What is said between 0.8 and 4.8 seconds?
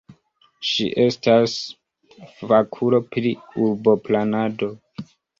estas fakulo pri urboplanado.